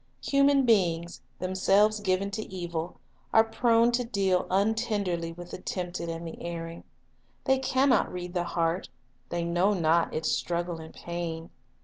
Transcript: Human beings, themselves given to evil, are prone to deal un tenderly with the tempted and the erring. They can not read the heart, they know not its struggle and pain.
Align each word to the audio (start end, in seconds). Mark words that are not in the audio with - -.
Human 0.23 0.65
beings, 0.65 1.21
themselves 1.37 1.99
given 1.99 2.31
to 2.31 2.41
evil, 2.51 2.97
are 3.35 3.43
prone 3.43 3.91
to 3.91 4.03
deal 4.03 4.47
un 4.49 4.73
tenderly 4.73 5.31
with 5.31 5.51
the 5.51 5.59
tempted 5.59 6.09
and 6.09 6.25
the 6.27 6.41
erring. 6.41 6.83
They 7.43 7.59
can 7.59 7.89
not 7.89 8.11
read 8.11 8.33
the 8.33 8.43
heart, 8.45 8.89
they 9.29 9.43
know 9.43 9.75
not 9.75 10.11
its 10.11 10.31
struggle 10.31 10.79
and 10.79 10.91
pain. 10.91 11.51